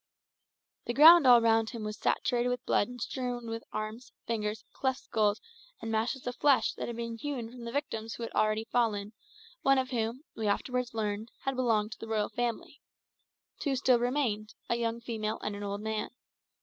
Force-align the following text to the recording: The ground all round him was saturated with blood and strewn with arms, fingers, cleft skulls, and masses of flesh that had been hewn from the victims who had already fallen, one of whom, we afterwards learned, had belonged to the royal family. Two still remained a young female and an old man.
The 0.87 0.95
ground 0.95 1.27
all 1.27 1.39
round 1.43 1.69
him 1.69 1.83
was 1.83 1.95
saturated 1.95 2.49
with 2.49 2.65
blood 2.65 2.87
and 2.87 2.99
strewn 2.99 3.47
with 3.47 3.63
arms, 3.71 4.11
fingers, 4.25 4.63
cleft 4.73 5.01
skulls, 5.03 5.39
and 5.79 5.91
masses 5.91 6.25
of 6.25 6.37
flesh 6.37 6.73
that 6.73 6.87
had 6.87 6.95
been 6.97 7.19
hewn 7.19 7.51
from 7.51 7.65
the 7.65 7.71
victims 7.71 8.15
who 8.15 8.23
had 8.23 8.31
already 8.31 8.65
fallen, 8.71 9.13
one 9.61 9.77
of 9.77 9.91
whom, 9.91 10.23
we 10.35 10.47
afterwards 10.47 10.95
learned, 10.95 11.29
had 11.41 11.55
belonged 11.55 11.91
to 11.91 11.99
the 11.99 12.07
royal 12.07 12.29
family. 12.29 12.81
Two 13.59 13.75
still 13.75 13.99
remained 13.99 14.55
a 14.69 14.75
young 14.75 15.01
female 15.01 15.37
and 15.43 15.55
an 15.55 15.61
old 15.61 15.81
man. 15.81 16.09